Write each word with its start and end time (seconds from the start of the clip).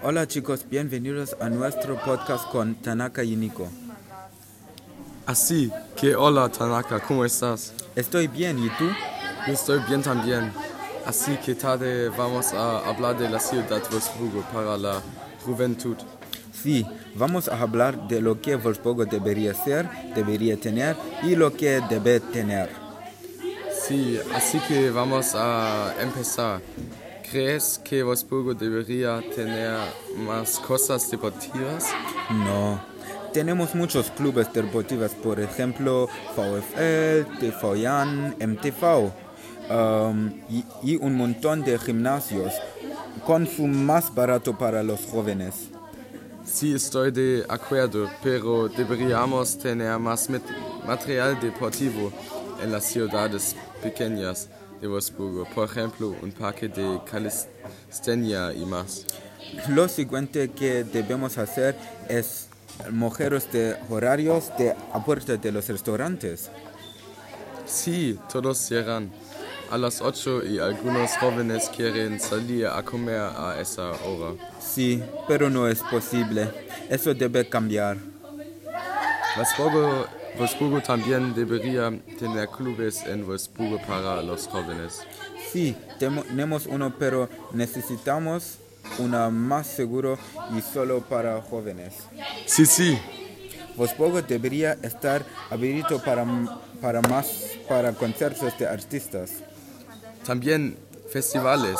Hola 0.00 0.28
chicos, 0.28 0.64
bienvenidos 0.70 1.36
a 1.40 1.48
nuestro 1.48 1.98
podcast 2.00 2.48
con 2.50 2.76
Tanaka 2.76 3.24
y 3.24 3.34
Nico. 3.34 3.68
Así 5.26 5.72
que 5.96 6.14
hola 6.14 6.48
Tanaka, 6.50 7.00
¿cómo 7.00 7.24
estás? 7.24 7.74
Estoy 7.96 8.28
bien, 8.28 8.60
¿y 8.60 8.68
tú? 8.70 8.88
Yo 9.46 9.52
estoy 9.52 9.80
bien 9.88 10.00
también. 10.00 10.52
Así 11.04 11.36
que 11.44 11.56
tarde 11.56 12.10
vamos 12.10 12.52
a 12.52 12.78
hablar 12.88 13.18
de 13.18 13.28
la 13.28 13.40
ciudad 13.40 13.68
de 13.68 13.88
Wolfsburgo 13.90 14.42
para 14.52 14.78
la 14.78 15.02
juventud. 15.44 15.96
Sí, 16.52 16.86
vamos 17.16 17.48
a 17.48 17.60
hablar 17.60 18.06
de 18.06 18.20
lo 18.20 18.40
que 18.40 18.54
Wolfsburgo 18.54 19.04
debería 19.04 19.52
ser, 19.52 19.88
debería 20.14 20.56
tener 20.56 20.96
y 21.24 21.34
lo 21.34 21.52
que 21.52 21.80
debe 21.90 22.20
tener. 22.20 22.70
Sí, 23.84 24.20
así 24.32 24.60
que 24.60 24.90
vamos 24.90 25.34
a 25.34 25.92
empezar. 26.00 26.60
¿Crees 27.30 27.78
que 27.84 28.02
Wolfsburgo 28.02 28.54
debería 28.54 29.20
tener 29.34 29.78
más 30.16 30.58
cosas 30.60 31.10
deportivas? 31.10 31.84
No. 32.30 32.80
Tenemos 33.34 33.74
muchos 33.74 34.10
clubes 34.12 34.50
deportivos, 34.50 35.10
por 35.12 35.38
ejemplo, 35.38 36.08
VfL, 36.34 37.38
TV 37.38 37.82
Jan, 37.82 38.34
MTV, 38.40 39.12
um, 39.70 40.30
y, 40.48 40.64
y 40.82 40.96
un 40.96 41.16
montón 41.16 41.62
de 41.64 41.78
gimnasios, 41.78 42.54
con 43.26 43.46
su 43.46 43.66
más 43.66 44.14
barato 44.14 44.56
para 44.56 44.82
los 44.82 45.04
jóvenes. 45.04 45.68
Sí, 46.46 46.72
estoy 46.74 47.10
de 47.10 47.44
acuerdo, 47.46 48.08
pero 48.22 48.68
deberíamos 48.68 49.58
tener 49.58 49.98
más 49.98 50.30
material 50.86 51.38
deportivo 51.38 52.10
en 52.62 52.72
las 52.72 52.84
ciudades 52.84 53.54
pequeñas 53.82 54.48
de 54.80 54.88
Wolfsburgo. 54.88 55.46
Por 55.54 55.68
ejemplo, 55.68 56.14
un 56.22 56.32
parque 56.32 56.68
de 56.68 57.00
calistenia 57.10 58.52
y 58.52 58.64
más. 58.64 59.04
Lo 59.68 59.88
siguiente 59.88 60.50
que 60.50 60.84
debemos 60.84 61.38
hacer 61.38 61.76
es 62.08 62.48
mojeros 62.90 63.50
de 63.50 63.76
horarios 63.88 64.50
de 64.58 64.74
a 64.92 65.04
puerta 65.04 65.36
de 65.36 65.52
los 65.52 65.68
restaurantes. 65.68 66.50
Sí, 67.66 68.18
todos 68.32 68.58
cierran 68.58 69.10
a 69.70 69.76
las 69.76 70.00
8 70.00 70.46
y 70.46 70.58
algunos 70.58 71.10
jóvenes 71.18 71.70
quieren 71.74 72.18
salir 72.18 72.66
a 72.66 72.82
comer 72.82 73.20
a 73.20 73.60
esa 73.60 73.90
hora. 73.90 74.34
Sí, 74.60 75.02
pero 75.26 75.50
no 75.50 75.68
es 75.68 75.82
posible. 75.82 76.50
Eso 76.88 77.12
debe 77.14 77.48
cambiar. 77.48 77.98
Wolfsburgo, 79.36 80.06
Wolfsburgo 80.38 80.80
también 80.80 81.34
debería 81.34 81.90
tener 82.18 82.48
clubes 82.48 83.02
en 83.04 83.26
Wolfsburgo 83.26 83.80
para 83.86 84.22
los 84.22 84.46
jóvenes. 84.46 85.02
Sí, 85.52 85.76
tenemos 85.98 86.66
uno, 86.66 86.94
pero 86.96 87.28
necesitamos 87.52 88.58
uno 88.98 89.30
más 89.30 89.66
seguro 89.66 90.16
y 90.56 90.60
solo 90.60 91.00
para 91.00 91.42
jóvenes. 91.42 91.94
Sí, 92.46 92.66
sí. 92.66 92.98
Wolfsburgo 93.76 94.22
debería 94.22 94.78
estar 94.82 95.24
abierto 95.50 96.02
para, 96.02 96.24
para 96.80 97.00
más 97.02 97.26
para 97.68 97.92
conciertos 97.92 98.56
de 98.58 98.66
artistas. 98.66 99.30
También 100.24 100.76
festivales. 101.10 101.78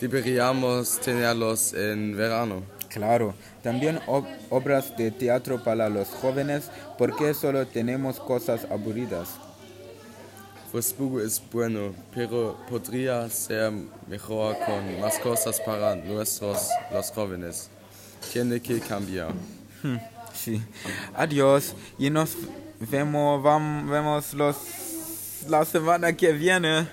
Deberíamos 0.00 0.98
tenerlos 0.98 1.74
en 1.74 2.16
verano. 2.16 2.62
Claro, 2.92 3.34
también 3.62 4.00
ob- 4.06 4.26
obras 4.50 4.94
de 4.96 5.10
teatro 5.10 5.62
para 5.64 5.88
los 5.88 6.08
jóvenes 6.08 6.70
porque 6.98 7.32
solo 7.34 7.66
tenemos 7.66 8.20
cosas 8.20 8.66
aburridas. 8.70 9.28
Wolfsburgo 10.72 11.20
es 11.20 11.42
bueno, 11.52 11.92
pero 12.14 12.56
podría 12.68 13.28
ser 13.28 13.72
mejor 14.08 14.56
con 14.64 15.00
más 15.00 15.18
cosas 15.18 15.60
para 15.60 15.94
nuestros 15.96 16.68
los 16.92 17.10
jóvenes. 17.10 17.68
Tiene 18.32 18.60
que 18.60 18.80
cambiar. 18.80 19.32
Sí. 20.34 20.62
Adiós 21.14 21.74
y 21.98 22.08
nos 22.08 22.34
vemos, 22.90 23.42
vam- 23.42 23.88
vemos 23.90 24.32
los 24.32 24.56
la 25.48 25.64
semana 25.64 26.12
que 26.14 26.32
viene. 26.32 26.88